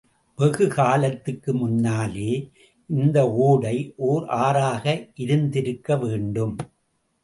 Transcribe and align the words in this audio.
வெகு 0.37 0.67
காலத்துக்கு 0.67 1.53
முன்னாலே, 1.53 2.51
இந்த 2.89 3.31
ஓடை 3.31 3.93
ஓர் 3.95 4.25
ஆறாக 4.27 4.85
இருந்திருக்க 5.15 5.97
வேண்டும். 5.97 6.55